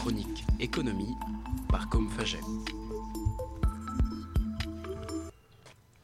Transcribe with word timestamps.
chronique 0.00 0.46
Économie 0.60 1.14
par 1.68 1.90
Com 1.90 2.08
Faget. 2.08 2.40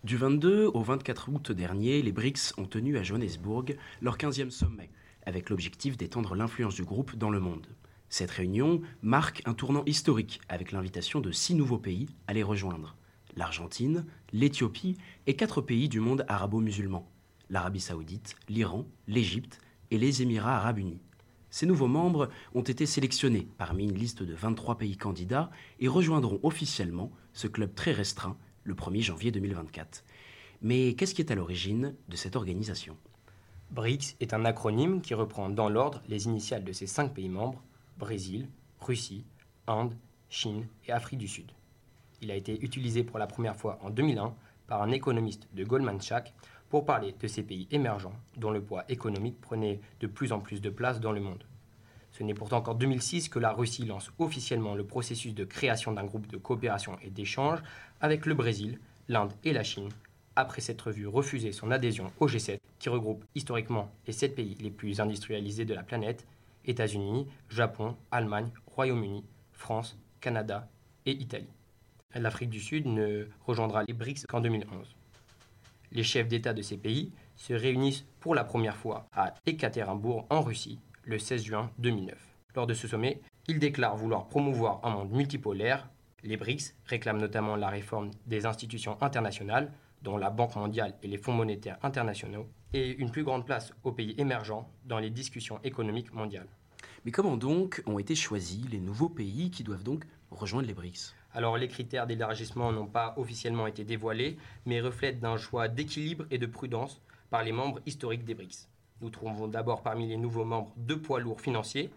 Du 0.05 0.19
22 0.19 0.67
au 0.67 0.83
24 0.83 1.31
août 1.31 1.51
dernier, 1.53 2.03
les 2.03 2.13
BRICS 2.13 2.53
ont 2.59 2.67
tenu 2.67 2.99
à 2.99 3.03
Johannesburg 3.03 3.75
leur 4.03 4.19
15e 4.19 4.51
sommet, 4.51 4.91
avec 5.25 5.49
l'objectif 5.49 5.97
d'étendre 5.97 6.35
l'influence 6.35 6.75
du 6.75 6.85
groupe 6.85 7.17
dans 7.17 7.31
le 7.31 7.41
monde. 7.41 7.69
Cette 8.11 8.33
réunion 8.33 8.83
marque 9.01 9.41
un 9.47 9.55
tournant 9.55 9.85
historique 9.87 10.43
avec 10.51 10.73
l'invitation 10.73 11.21
de 11.21 11.33
six 11.33 11.55
nouveaux 11.55 11.79
pays 11.79 12.11
à 12.27 12.35
les 12.35 12.43
rejoindre. 12.43 12.97
L'Argentine, 13.35 14.05
l'Éthiopie 14.31 14.99
et 15.27 15.37
quatre 15.37 15.63
pays 15.63 15.89
du 15.89 16.01
monde 16.01 16.27
arabo-musulman. 16.29 17.11
L'Arabie 17.49 17.81
saoudite, 17.81 18.37
l'Iran, 18.51 18.87
l'Égypte 19.07 19.59
et 19.91 19.97
les 19.97 20.21
Émirats 20.21 20.59
arabes 20.59 20.81
unis. 20.81 21.01
Ces 21.57 21.65
nouveaux 21.65 21.87
membres 21.87 22.29
ont 22.55 22.61
été 22.61 22.85
sélectionnés 22.85 23.49
parmi 23.57 23.85
une 23.85 23.95
liste 23.95 24.23
de 24.23 24.35
23 24.35 24.77
pays 24.77 24.99
candidats 24.99 25.49
et 25.81 25.89
rejoindront 25.89 26.39
officiellement 26.43 27.11
ce 27.33 27.47
club 27.47 27.75
très 27.75 27.93
restreint 27.93 28.37
le 28.65 28.75
1er 28.75 29.01
janvier 29.01 29.31
2024. 29.31 30.05
Mais 30.61 30.93
qu'est-ce 30.93 31.15
qui 31.15 31.23
est 31.23 31.33
à 31.33 31.35
l'origine 31.35 31.95
de 32.11 32.17
cette 32.17 32.37
organisation? 32.37 32.99
BRICS 33.71 34.17
est 34.21 34.35
un 34.35 34.45
acronyme 34.45 35.01
qui 35.01 35.15
reprend 35.15 35.49
dans 35.49 35.71
l'ordre 35.71 36.03
les 36.09 36.27
initiales 36.27 36.63
de 36.63 36.73
ces 36.73 36.87
cinq 36.87 37.15
pays 37.15 37.31
membres 37.31 37.63
Brésil, 37.97 38.51
Russie, 38.79 39.25
Inde, 39.67 39.97
Chine 40.29 40.67
et 40.87 40.93
Afrique 40.93 41.21
du 41.21 41.27
Sud. 41.27 41.53
Il 42.21 42.31
a 42.31 42.35
été 42.35 42.63
utilisé 42.63 43.03
pour 43.03 43.19
la 43.19 43.27
première 43.27 43.57
fois 43.57 43.79
en 43.83 43.89
2001 43.89 44.35
par 44.67 44.83
un 44.83 44.91
économiste 44.91 45.49
de 45.55 45.65
Goldman 45.65 46.03
Sachs 46.03 46.35
pour 46.69 46.85
parler 46.85 47.15
de 47.21 47.27
ces 47.27 47.43
pays 47.43 47.69
émergents 47.71 48.15
dont 48.37 48.51
le 48.51 48.63
poids 48.63 48.85
économique 48.89 49.41
prenait 49.41 49.81
de 50.01 50.07
plus 50.07 50.33
en 50.33 50.41
plus 50.41 50.61
de 50.61 50.71
place 50.71 51.01
dans 51.01 51.13
le 51.13 51.21
monde. 51.21 51.45
Ce 52.13 52.23
n'est 52.23 52.35
pourtant 52.35 52.63
qu'en 52.63 52.75
2006 52.75 53.29
que 53.29 53.39
la 53.39 53.53
Russie 53.53 53.85
lance 53.85 54.11
officiellement 54.19 54.75
le 54.75 54.87
processus 54.87 55.35
de 55.35 55.45
création 55.45 55.93
d'un 55.93 56.05
groupe 56.05 56.27
de 56.29 56.39
coopération 56.39 56.99
et 57.03 57.11
d'échange 57.11 57.61
avec 58.01 58.25
le 58.25 58.35
Brésil, 58.35 58.81
l'Inde 59.09 59.33
et 59.45 59.53
la 59.53 59.63
Chine, 59.63 59.91
après 60.35 60.61
s'être 60.61 60.91
vu 60.91 61.07
refuser 61.07 61.53
son 61.53 61.71
adhésion 61.71 62.11
au 62.21 62.27
G7, 62.27 62.59
qui 62.79 62.89
regroupe 62.89 63.25
historiquement 63.35 63.91
les 64.07 64.13
sept 64.13 64.35
pays 64.35 64.57
les 64.61 64.71
plus 64.71 65.01
industrialisés 65.01 65.65
de 65.65 65.75
la 65.75 65.83
planète, 65.83 66.27
États-Unis, 66.65 67.27
Japon, 67.49 67.97
Allemagne, 68.11 68.51
Royaume-Uni, 68.67 69.25
France, 69.53 69.99
Canada 70.21 70.69
et 71.05 71.13
Italie. 71.13 71.53
L'Afrique 72.15 72.51
du 72.51 72.61
Sud 72.61 72.87
ne 72.87 73.27
rejoindra 73.47 73.85
les 73.85 73.93
BRICS 73.95 74.27
qu'en 74.27 74.41
2011. 74.41 74.97
Les 75.97 76.03
chefs 76.03 76.29
d'État 76.29 76.53
de 76.53 76.61
ces 76.61 76.77
pays 76.77 77.11
se 77.37 77.55
réunissent 77.55 78.05
pour 78.21 78.35
la 78.35 78.45
première 78.45 78.77
fois 78.77 79.09
à 79.15 79.33
Ekaterinbourg 79.47 80.27
en 80.29 80.43
Russie 80.43 80.79
le 81.05 81.19
16 81.19 81.43
juin 81.43 81.71
2009. 81.79 82.15
Lors 82.55 82.67
de 82.67 82.75
ce 82.75 82.87
sommet, 82.87 83.23
ils 83.49 83.59
déclarent 83.59 83.97
vouloir 83.97 84.29
promouvoir 84.29 84.85
un 84.85 84.91
monde 84.91 85.11
multipolaire. 85.11 85.89
Les 86.23 86.37
BRICS 86.37 86.75
réclament 86.85 87.17
notamment 87.17 87.57
la 87.57 87.71
réforme 87.71 88.11
des 88.27 88.45
institutions 88.45 88.99
internationales, 89.01 89.73
dont 90.03 90.19
la 90.19 90.29
Banque 90.29 90.57
mondiale 90.57 90.93
et 91.03 91.09
les 91.09 91.17
fonds 91.17 91.33
monétaires 91.33 91.79
internationaux, 91.83 92.47
et 92.75 92.95
une 92.99 93.11
plus 93.11 93.25
grande 93.25 93.47
place 93.47 93.73
aux 93.83 93.93
pays 93.93 94.15
émergents 94.19 94.69
dans 94.85 94.99
les 94.99 95.09
discussions 95.09 95.61
économiques 95.65 96.13
mondiales. 96.13 96.49
Mais 97.07 97.11
comment 97.11 97.39
donc 97.39 97.83
ont 97.87 97.99
été 97.99 98.15
choisis 98.15 98.69
les 98.69 98.81
nouveaux 98.81 99.09
pays 99.09 99.51
qui 99.51 99.65
doivent 99.65 99.85
donc 99.85 100.05
rejoindre 100.31 100.69
les 100.69 100.75
BRICS? 100.75 101.15
Alors 101.37 101.59
les 101.59 101.69
critères 101.69 102.07
d'élargissement 102.07 102.73
n'ont 102.73 102.87
pas 102.87 103.13
officiellement 103.19 103.67
été 103.67 103.85
dévoilés, 103.85 104.39
mais 104.65 104.81
reflètent 104.81 105.21
d'un 105.21 105.37
choix 105.37 105.69
d'équilibre 105.69 106.25
et 106.31 106.39
de 106.39 106.47
prudence 106.47 107.03
par 107.29 107.45
les 107.45 107.53
membres 107.53 107.79
historiques 107.85 108.25
des 108.25 108.35
BRICS. 108.35 108.71
Nous 109.03 109.11
trouvons 109.11 109.47
d'abord 109.47 109.83
parmi 109.83 110.09
les 110.09 110.17
nouveaux 110.17 110.47
membres 110.47 110.73
deux 110.79 110.99
poids 110.99 111.21
lourds 111.21 111.43
financiers, 111.43 111.91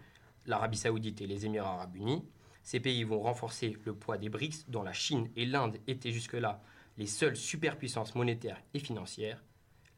l'Arabie 0.44 0.76
saoudite 0.76 1.22
et 1.22 1.26
les 1.26 1.46
Émirats 1.46 1.72
arabes 1.72 1.96
unis. 1.96 2.22
Ces 2.62 2.80
pays 2.80 3.02
vont 3.02 3.22
renforcer 3.22 3.78
le 3.86 3.94
poids 3.94 4.18
des 4.18 4.28
BRICS, 4.28 4.68
dont 4.68 4.82
la 4.82 4.92
Chine 4.92 5.30
et 5.36 5.46
l'Inde 5.46 5.78
étaient 5.86 6.12
jusque-là 6.12 6.60
les 6.98 7.06
seules 7.06 7.36
superpuissances 7.36 8.14
monétaires 8.14 8.60
et 8.74 8.78
financières. 8.78 9.42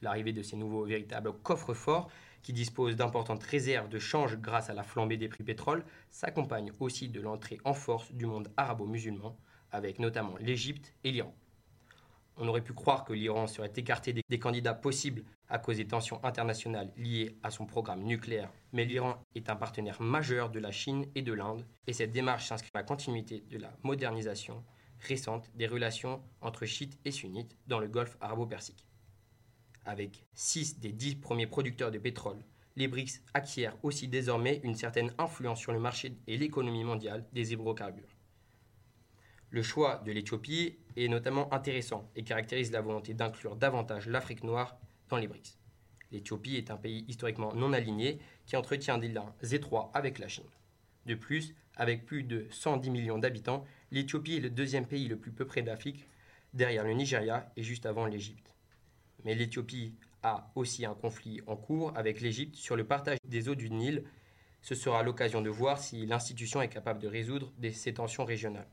L'arrivée 0.03 0.33
de 0.33 0.43
ces 0.43 0.57
nouveaux 0.57 0.85
véritables 0.85 1.33
coffres 1.43 1.75
forts, 1.75 2.11
qui 2.43 2.53
disposent 2.53 2.97
d'importantes 2.97 3.43
réserves 3.45 3.89
de 3.89 4.01
change 4.01 4.37
grâce 4.37 4.69
à 4.69 4.75
la 4.75 4.83
flambée 4.83 5.17
des 5.17 5.29
prix 5.29 5.45
pétrole, 5.45 5.85
s'accompagne 6.11 6.73
aussi 6.81 7.09
de 7.09 7.21
l'entrée 7.21 7.59
en 7.65 7.73
force 7.73 8.13
du 8.13 8.27
monde 8.27 8.53
arabo-musulman, 8.57 9.37
avec 9.71 10.01
notamment 10.01 10.37
l'Égypte 10.39 10.93
et 11.05 11.13
l'Iran. 11.13 11.35
On 12.37 12.49
aurait 12.49 12.65
pu 12.65 12.73
croire 12.73 13.05
que 13.05 13.13
l'Iran 13.13 13.47
serait 13.47 13.73
écarté 13.77 14.13
des 14.29 14.39
candidats 14.39 14.75
possibles 14.75 15.23
à 15.49 15.59
cause 15.59 15.77
des 15.77 15.87
tensions 15.87 16.25
internationales 16.25 16.91
liées 16.97 17.37
à 17.43 17.51
son 17.51 17.67
programme 17.67 18.03
nucléaire, 18.03 18.51
mais 18.73 18.85
l'Iran 18.85 19.23
est 19.35 19.51
un 19.51 19.57
partenaire 19.57 20.01
majeur 20.01 20.51
de 20.51 20.59
la 20.59 20.73
Chine 20.73 21.07
et 21.15 21.23
de 21.23 21.33
l'Inde, 21.33 21.65
et 21.87 21.93
cette 21.93 22.11
démarche 22.11 22.49
s'inscrit 22.49 22.71
dans 22.73 22.81
la 22.81 22.85
continuité 22.85 23.45
de 23.51 23.59
la 23.59 23.73
modernisation 23.83 24.65
récente 25.01 25.51
des 25.55 25.67
relations 25.67 26.23
entre 26.41 26.65
chiites 26.65 26.99
et 27.05 27.11
sunnites 27.11 27.57
dans 27.67 27.79
le 27.79 27.89
golfe 27.89 28.17
arabo-persique. 28.21 28.87
Avec 29.85 30.25
6 30.35 30.79
des 30.79 30.93
10 30.93 31.17
premiers 31.17 31.47
producteurs 31.47 31.91
de 31.91 31.99
pétrole, 31.99 32.39
les 32.77 32.89
BRICS 32.89 33.21
acquièrent 33.35 33.77
aussi 33.83 34.09
désormais 34.09 34.61
une 34.63 34.75
certaine 34.75 35.13
influence 35.19 35.59
sur 35.61 35.73
le 35.73 35.81
marché 35.81 36.17
et 36.27 36.37
l'économie 36.37 36.85
mondiale 36.85 37.27
des 37.33 37.53
hydrocarbures. 37.53 38.17
Le 39.51 39.63
choix 39.63 40.03
de 40.07 40.13
l'Éthiopie 40.13 40.79
est 40.97 41.09
notamment 41.09 41.53
intéressant 41.53 42.09
et 42.17 42.25
caractérise 42.25 42.73
la 42.73 42.81
volonté 42.81 43.13
d'inclure 43.13 43.57
davantage 43.57 44.09
l'Afrique 44.09 44.45
noire 44.45 44.79
dans 45.09 45.19
les 45.19 45.27
BRICS. 45.27 45.59
L'Éthiopie 46.13 46.57
est 46.57 46.71
un 46.71 46.77
pays 46.77 47.05
historiquement 47.09 47.53
non 47.55 47.73
aligné 47.73 48.19
qui 48.47 48.57
entretient 48.57 48.99
des 48.99 49.09
liens 49.09 49.35
étroits 49.51 49.91
avec 49.95 50.19
la 50.19 50.29
Chine. 50.29 50.49
De 51.07 51.15
plus, 51.15 51.55
avec 51.77 52.07
plus 52.07 52.23
de 52.23 52.47
110 52.51 52.91
millions 52.91 53.19
d'habitants, 53.19 53.65
l'Éthiopie 53.91 54.37
est 54.37 54.41
le 54.41 54.51
deuxième 54.51 54.87
pays 54.87 55.09
le 55.09 55.17
plus 55.17 55.33
peuplé 55.33 55.63
d'Afrique, 55.63 56.07
derrière 56.55 56.85
le 56.85 56.93
Nigeria 56.93 57.51
et 57.57 57.63
juste 57.63 57.87
avant 57.87 58.07
l'Égypte. 58.07 58.52
Mais 59.25 59.35
l'Éthiopie 59.35 59.95
a 60.23 60.51
aussi 60.55 60.85
un 60.85 60.95
conflit 60.95 61.41
en 61.47 61.57
cours 61.57 61.93
avec 61.97 62.21
l'Égypte 62.21 62.57
sur 62.57 62.77
le 62.77 62.85
partage 62.85 63.19
des 63.25 63.49
eaux 63.49 63.55
du 63.55 63.71
Nil. 63.71 64.05
Ce 64.61 64.75
sera 64.75 65.03
l'occasion 65.03 65.43
de 65.43 65.51
voir 65.51 65.79
si 65.79 66.07
l'institution 66.07 66.63
est 66.63 66.69
capable 66.69 67.01
de 67.01 67.09
résoudre 67.09 67.53
ces 67.73 67.95
tensions 67.95 68.25
régionales. 68.25 68.69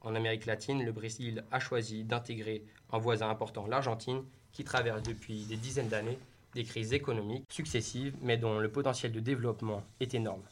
En 0.00 0.14
Amérique 0.14 0.46
latine, 0.46 0.84
le 0.84 0.92
Brésil 0.92 1.44
a 1.50 1.60
choisi 1.60 2.04
d'intégrer 2.04 2.64
un 2.92 2.98
voisin 2.98 3.30
important, 3.30 3.66
l'Argentine, 3.66 4.22
qui 4.52 4.64
traverse 4.64 5.02
depuis 5.02 5.46
des 5.46 5.56
dizaines 5.56 5.88
d'années 5.88 6.18
des 6.54 6.64
crises 6.64 6.92
économiques 6.92 7.44
successives, 7.48 8.14
mais 8.22 8.36
dont 8.36 8.58
le 8.58 8.70
potentiel 8.70 9.12
de 9.12 9.20
développement 9.20 9.82
est 10.00 10.14
énorme. 10.14 10.42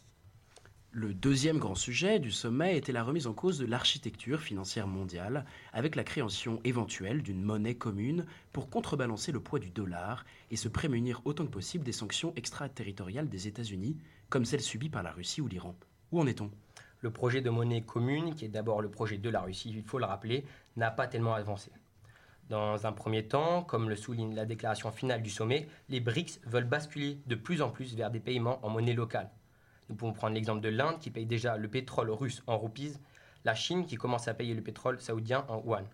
Le 0.94 1.14
deuxième 1.14 1.56
grand 1.56 1.75
sujet 1.75 2.19
du 2.19 2.30
sommet 2.30 2.76
était 2.76 2.92
la 2.92 3.03
remise 3.03 3.26
en 3.26 3.32
cause 3.32 3.58
de 3.58 3.64
l'architecture 3.64 4.42
financière 4.42 4.86
mondiale, 4.86 5.47
avec 5.72 5.97
la 5.97 6.04
création 6.04 6.60
éventuelle 6.64 7.22
d'une 7.22 7.42
monnaie 7.42 7.76
commune 7.76 8.26
pour 8.53 8.69
contrebalancer 8.69 9.32
le 9.32 9.41
poids 9.41 9.58
du 9.58 9.70
dollar 9.70 10.26
et 10.50 10.56
se 10.56 10.69
prémunir 10.69 11.22
autant 11.25 11.47
que 11.47 11.50
possible 11.50 11.82
des 11.82 11.92
sanctions 11.92 12.34
extraterritoriales 12.36 13.30
des 13.30 13.48
États-Unis, 13.48 13.97
comme 14.28 14.44
celles 14.44 14.60
subies 14.60 14.91
par 14.91 15.03
la 15.03 15.12
Russie 15.12 15.41
ou 15.41 15.48
l'Iran. 15.48 15.75
Où 16.10 16.20
en 16.20 16.26
est-on? 16.26 16.50
Le 17.00 17.10
projet 17.10 17.41
de 17.41 17.48
monnaie 17.48 17.80
commune, 17.80 18.34
qui 18.34 18.44
est 18.44 18.48
d'abord 18.48 18.82
le 18.82 18.91
projet 18.91 19.16
de 19.16 19.30
la 19.30 19.41
Russie, 19.41 19.72
il 19.74 19.84
faut 19.84 19.98
le 19.98 20.04
rappeler, 20.04 20.44
n'a 20.76 20.91
pas 20.91 21.06
tellement 21.06 21.32
avancé. 21.32 21.72
Dans 22.50 22.86
un 22.86 22.92
premier 22.92 23.26
temps, 23.26 23.62
comme 23.62 23.88
le 23.88 23.97
souligne 23.97 24.34
la 24.34 24.44
déclaration 24.44 24.92
finale 24.92 25.22
du 25.22 25.30
sommet, 25.30 25.69
les 25.88 26.00
BRICS 26.00 26.41
veulent 26.44 26.69
basculer 26.69 27.22
de 27.26 27.34
plus 27.34 27.62
en 27.62 27.70
plus 27.70 27.97
vers 27.97 28.10
des 28.10 28.20
paiements 28.20 28.62
en 28.62 28.69
monnaie 28.69 28.92
locale. 28.92 29.30
Nous 29.92 29.97
pouvons 29.97 30.14
prendre 30.14 30.32
l'exemple 30.32 30.62
de 30.62 30.70
l'Inde 30.70 30.98
qui 31.00 31.10
paye 31.10 31.26
déjà 31.26 31.58
le 31.58 31.69
pétrole 31.69 32.10
russe 32.10 32.42
en 32.47 32.56
roupies, 32.56 32.94
la 33.44 33.54
Chine 33.54 33.84
qui 33.84 33.97
commence 33.97 34.26
à 34.26 34.32
payer 34.32 34.54
le 34.54 34.62
pétrole 34.62 34.98
saoudien 34.98 35.44
en 35.48 35.62
yuan. 35.62 35.84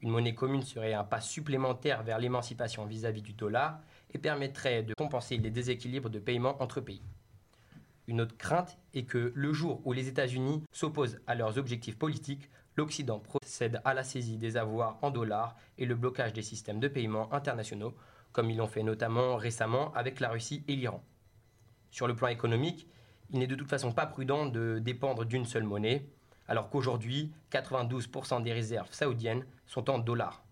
Une 0.00 0.10
monnaie 0.10 0.36
commune 0.36 0.62
serait 0.62 0.94
un 0.94 1.02
pas 1.02 1.20
supplémentaire 1.20 2.04
vers 2.04 2.20
l'émancipation 2.20 2.86
vis-à-vis 2.86 3.22
du 3.22 3.32
dollar 3.32 3.80
et 4.14 4.18
permettrait 4.18 4.84
de 4.84 4.94
compenser 4.94 5.38
les 5.38 5.50
déséquilibres 5.50 6.08
de 6.08 6.20
paiement 6.20 6.62
entre 6.62 6.80
pays. 6.80 7.02
Une 8.06 8.20
autre 8.20 8.36
crainte 8.36 8.78
est 8.94 9.06
que 9.06 9.32
le 9.34 9.52
jour 9.52 9.80
où 9.84 9.92
les 9.92 10.06
États-Unis 10.06 10.62
s'opposent 10.70 11.18
à 11.26 11.34
leurs 11.34 11.58
objectifs 11.58 11.98
politiques, 11.98 12.48
l'Occident 12.76 13.18
procède 13.18 13.80
à 13.84 13.92
la 13.92 14.04
saisie 14.04 14.38
des 14.38 14.56
avoirs 14.56 14.98
en 15.02 15.10
dollars 15.10 15.56
et 15.78 15.84
le 15.84 15.96
blocage 15.96 16.32
des 16.32 16.42
systèmes 16.42 16.78
de 16.78 16.86
paiement 16.86 17.32
internationaux, 17.34 17.96
comme 18.30 18.50
ils 18.50 18.58
l'ont 18.58 18.68
fait 18.68 18.84
notamment 18.84 19.34
récemment 19.34 19.92
avec 19.94 20.20
la 20.20 20.28
Russie 20.28 20.62
et 20.68 20.76
l'Iran. 20.76 21.02
Sur 21.90 22.06
le 22.06 22.14
plan 22.14 22.28
économique, 22.28 22.86
il 23.32 23.38
n'est 23.38 23.46
de 23.46 23.54
toute 23.54 23.68
façon 23.68 23.92
pas 23.92 24.06
prudent 24.06 24.46
de 24.46 24.78
dépendre 24.78 25.24
d'une 25.24 25.46
seule 25.46 25.64
monnaie, 25.64 26.06
alors 26.48 26.68
qu'aujourd'hui, 26.68 27.32
92% 27.50 28.42
des 28.42 28.52
réserves 28.52 28.92
saoudiennes 28.92 29.46
sont 29.66 29.88
en 29.90 29.98
dollars. 29.98 30.44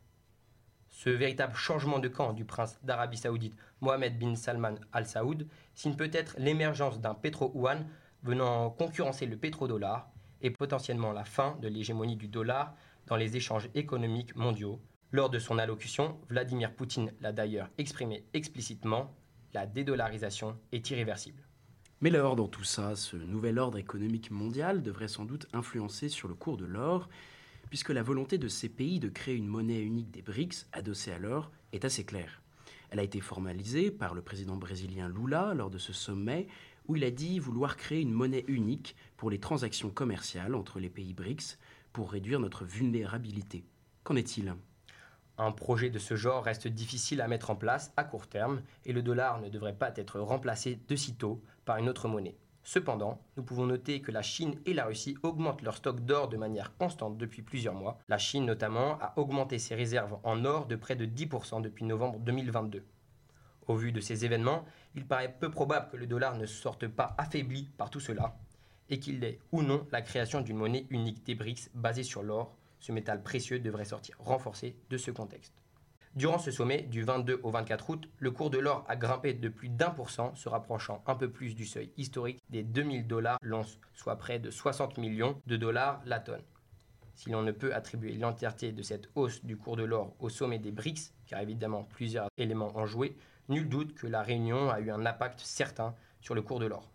Ce 0.88 1.10
véritable 1.10 1.54
changement 1.54 1.98
de 1.98 2.08
camp 2.08 2.32
du 2.32 2.44
prince 2.44 2.78
d'Arabie 2.82 3.16
saoudite 3.16 3.56
Mohamed 3.80 4.18
bin 4.18 4.34
Salman 4.34 4.74
al 4.92 5.06
Saoud 5.06 5.46
signe 5.74 5.96
peut-être 5.96 6.34
l'émergence 6.38 7.00
d'un 7.00 7.14
pétro-yuan 7.14 7.86
venant 8.22 8.70
concurrencer 8.70 9.26
le 9.26 9.36
pétrodollar 9.36 10.10
et 10.42 10.50
potentiellement 10.50 11.12
la 11.12 11.24
fin 11.24 11.56
de 11.62 11.68
l'hégémonie 11.68 12.16
du 12.16 12.28
dollar 12.28 12.74
dans 13.06 13.16
les 13.16 13.36
échanges 13.36 13.68
économiques 13.74 14.36
mondiaux. 14.36 14.80
Lors 15.12 15.30
de 15.30 15.38
son 15.38 15.58
allocution, 15.58 16.18
Vladimir 16.28 16.74
Poutine 16.74 17.12
l'a 17.20 17.32
d'ailleurs 17.32 17.70
exprimé 17.78 18.24
explicitement, 18.32 19.14
la 19.52 19.66
dédollarisation 19.66 20.58
est 20.72 20.90
irréversible. 20.90 21.42
Mais 22.02 22.08
alors, 22.14 22.34
dans 22.34 22.48
tout 22.48 22.64
ça, 22.64 22.96
ce 22.96 23.16
nouvel 23.16 23.58
ordre 23.58 23.76
économique 23.76 24.30
mondial 24.30 24.82
devrait 24.82 25.06
sans 25.06 25.26
doute 25.26 25.46
influencer 25.52 26.08
sur 26.08 26.28
le 26.28 26.34
cours 26.34 26.56
de 26.56 26.64
l'or, 26.64 27.10
puisque 27.68 27.90
la 27.90 28.02
volonté 28.02 28.38
de 28.38 28.48
ces 28.48 28.70
pays 28.70 29.00
de 29.00 29.10
créer 29.10 29.34
une 29.34 29.46
monnaie 29.46 29.82
unique 29.82 30.10
des 30.10 30.22
BRICS, 30.22 30.66
adossée 30.72 31.12
à 31.12 31.18
l'or, 31.18 31.50
est 31.72 31.84
assez 31.84 32.04
claire. 32.04 32.40
Elle 32.88 33.00
a 33.00 33.04
été 33.04 33.20
formalisée 33.20 33.90
par 33.90 34.14
le 34.14 34.22
président 34.22 34.56
brésilien 34.56 35.10
Lula 35.10 35.52
lors 35.54 35.68
de 35.68 35.76
ce 35.76 35.92
sommet, 35.92 36.48
où 36.88 36.96
il 36.96 37.04
a 37.04 37.10
dit 37.10 37.38
vouloir 37.38 37.76
créer 37.76 38.00
une 38.00 38.12
monnaie 38.14 38.46
unique 38.48 38.96
pour 39.18 39.30
les 39.30 39.38
transactions 39.38 39.90
commerciales 39.90 40.54
entre 40.54 40.80
les 40.80 40.88
pays 40.88 41.12
BRICS 41.12 41.58
pour 41.92 42.12
réduire 42.12 42.40
notre 42.40 42.64
vulnérabilité. 42.64 43.62
Qu'en 44.04 44.16
est-il? 44.16 44.54
Un 45.40 45.52
projet 45.52 45.90
de 45.90 45.98
ce 45.98 46.16
genre 46.16 46.44
reste 46.44 46.68
difficile 46.68 47.20
à 47.20 47.28
mettre 47.28 47.50
en 47.50 47.56
place 47.56 47.92
à 47.96 48.04
court 48.04 48.26
terme 48.26 48.62
et 48.84 48.92
le 48.92 49.02
dollar 49.02 49.40
ne 49.40 49.48
devrait 49.48 49.74
pas 49.74 49.92
être 49.96 50.20
remplacé 50.20 50.78
de 50.88 50.96
sitôt 50.96 51.42
par 51.64 51.78
une 51.78 51.88
autre 51.88 52.08
monnaie. 52.08 52.36
Cependant, 52.62 53.20
nous 53.36 53.42
pouvons 53.42 53.64
noter 53.64 54.02
que 54.02 54.12
la 54.12 54.20
Chine 54.20 54.54
et 54.66 54.74
la 54.74 54.84
Russie 54.84 55.16
augmentent 55.22 55.62
leur 55.62 55.76
stock 55.76 56.00
d'or 56.00 56.28
de 56.28 56.36
manière 56.36 56.76
constante 56.76 57.16
depuis 57.16 57.42
plusieurs 57.42 57.74
mois. 57.74 57.98
La 58.08 58.18
Chine 58.18 58.44
notamment 58.44 58.98
a 59.00 59.14
augmenté 59.16 59.58
ses 59.58 59.74
réserves 59.74 60.18
en 60.24 60.44
or 60.44 60.66
de 60.66 60.76
près 60.76 60.94
de 60.94 61.06
10% 61.06 61.62
depuis 61.62 61.86
novembre 61.86 62.18
2022. 62.20 62.84
Au 63.66 63.74
vu 63.76 63.92
de 63.92 64.00
ces 64.00 64.24
événements, 64.24 64.64
il 64.94 65.06
paraît 65.06 65.34
peu 65.40 65.50
probable 65.50 65.90
que 65.90 65.96
le 65.96 66.06
dollar 66.06 66.36
ne 66.36 66.46
sorte 66.46 66.86
pas 66.86 67.14
affaibli 67.16 67.68
par 67.78 67.88
tout 67.88 68.00
cela 68.00 68.36
et 68.90 68.98
qu'il 68.98 69.22
ait 69.24 69.38
ou 69.52 69.62
non 69.62 69.86
la 69.90 70.02
création 70.02 70.40
d'une 70.40 70.56
monnaie 70.56 70.86
unique 70.90 71.24
des 71.24 71.34
BRICS 71.34 71.70
basée 71.74 72.02
sur 72.02 72.22
l'or 72.22 72.56
ce 72.80 72.92
métal 72.92 73.22
précieux 73.22 73.60
devrait 73.60 73.84
sortir 73.84 74.16
renforcé 74.18 74.76
de 74.90 74.96
ce 74.96 75.10
contexte. 75.10 75.54
Durant 76.16 76.40
ce 76.40 76.50
sommet, 76.50 76.82
du 76.82 77.04
22 77.04 77.38
au 77.44 77.50
24 77.50 77.90
août, 77.90 78.08
le 78.18 78.32
cours 78.32 78.50
de 78.50 78.58
l'or 78.58 78.84
a 78.88 78.96
grimpé 78.96 79.32
de 79.32 79.48
plus 79.48 79.68
d'un 79.68 79.90
pour 79.90 80.10
cent, 80.10 80.34
se 80.34 80.48
rapprochant 80.48 81.04
un 81.06 81.14
peu 81.14 81.30
plus 81.30 81.54
du 81.54 81.64
seuil 81.64 81.92
historique 81.96 82.42
des 82.50 82.64
2000 82.64 83.06
dollars 83.06 83.38
l'once, 83.42 83.78
soit 83.94 84.16
près 84.16 84.40
de 84.40 84.50
60 84.50 84.98
millions 84.98 85.40
de 85.46 85.56
dollars 85.56 86.02
la 86.04 86.18
tonne. 86.18 86.42
Si 87.14 87.30
l'on 87.30 87.42
ne 87.42 87.52
peut 87.52 87.72
attribuer 87.74 88.14
l'entièreté 88.14 88.72
de 88.72 88.82
cette 88.82 89.08
hausse 89.14 89.44
du 89.44 89.56
cours 89.56 89.76
de 89.76 89.84
l'or 89.84 90.16
au 90.18 90.28
sommet 90.30 90.58
des 90.58 90.72
BRICS, 90.72 91.12
car 91.26 91.40
évidemment 91.40 91.84
plusieurs 91.84 92.28
éléments 92.38 92.76
ont 92.76 92.86
joué, 92.86 93.16
nul 93.48 93.68
doute 93.68 93.94
que 93.94 94.08
la 94.08 94.22
réunion 94.22 94.68
a 94.68 94.80
eu 94.80 94.90
un 94.90 95.06
impact 95.06 95.38
certain 95.38 95.94
sur 96.20 96.34
le 96.34 96.42
cours 96.42 96.58
de 96.58 96.66
l'or. 96.66 96.90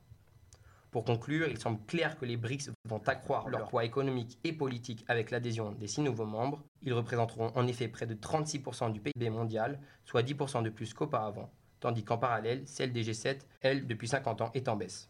Pour 0.96 1.04
conclure, 1.04 1.50
il 1.50 1.60
semble 1.60 1.86
clair 1.88 2.18
que 2.18 2.24
les 2.24 2.38
BRICS 2.38 2.72
vont 2.86 3.02
accroître 3.06 3.50
leur 3.50 3.68
poids 3.68 3.84
économique 3.84 4.40
et 4.46 4.54
politique 4.54 5.04
avec 5.10 5.30
l'adhésion 5.30 5.74
des 5.74 5.88
six 5.88 6.00
nouveaux 6.00 6.26
membres. 6.26 6.64
Ils 6.84 6.94
représenteront 6.94 7.52
en 7.54 7.68
effet 7.68 7.90
près 7.90 8.06
de 8.06 8.14
36% 8.14 8.94
du 8.94 9.02
PIB 9.02 9.30
mondial, 9.30 9.78
soit 10.06 10.24
10% 10.24 10.64
de 10.64 10.70
plus 10.70 10.94
qu'auparavant, 10.94 11.52
tandis 11.82 12.06
qu'en 12.06 12.18
parallèle, 12.18 12.62
celle 12.66 12.94
des 12.94 13.04
G7, 13.04 13.40
elle, 13.60 13.88
depuis 13.88 14.08
50 14.08 14.40
ans, 14.40 14.52
est 14.54 14.70
en 14.70 14.78
baisse. 14.78 15.10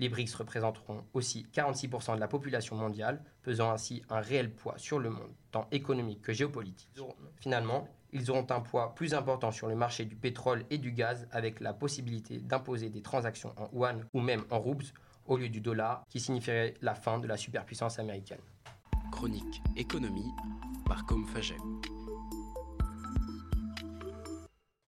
Les 0.00 0.10
BRICS 0.10 0.34
représenteront 0.34 1.02
aussi 1.14 1.46
46% 1.54 2.16
de 2.16 2.20
la 2.20 2.28
population 2.28 2.76
mondiale, 2.76 3.24
pesant 3.40 3.70
ainsi 3.70 4.02
un 4.10 4.20
réel 4.20 4.50
poids 4.50 4.74
sur 4.76 4.98
le 4.98 5.08
monde, 5.08 5.32
tant 5.50 5.66
économique 5.70 6.20
que 6.20 6.34
géopolitique. 6.34 6.90
Finalement, 7.36 7.88
ils 8.12 8.30
auront 8.30 8.46
un 8.50 8.60
poids 8.60 8.94
plus 8.94 9.14
important 9.14 9.50
sur 9.50 9.68
le 9.68 9.76
marché 9.76 10.04
du 10.04 10.14
pétrole 10.14 10.66
et 10.68 10.76
du 10.76 10.92
gaz 10.92 11.26
avec 11.30 11.60
la 11.60 11.72
possibilité 11.72 12.38
d'imposer 12.38 12.90
des 12.90 13.00
transactions 13.00 13.54
en 13.56 13.70
yuan 13.74 14.04
ou 14.12 14.20
même 14.20 14.44
en 14.50 14.58
roubles 14.58 14.84
au 15.32 15.38
lieu 15.38 15.48
du 15.48 15.60
dollar, 15.60 16.04
qui 16.08 16.20
signifierait 16.20 16.74
la 16.82 16.94
fin 16.94 17.18
de 17.18 17.26
la 17.26 17.36
superpuissance 17.36 17.98
américaine. 17.98 18.40
Chronique 19.10 19.62
économie 19.76 20.30
par 20.86 21.04
Com 21.06 21.26
Faget. 21.26 21.56